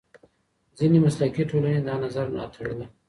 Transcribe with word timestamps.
ځینې 0.77 0.97
مسلکي 1.05 1.43
ټولنې 1.49 1.81
دا 1.87 1.95
نظر 2.03 2.25
ملاتړوي. 2.33 2.85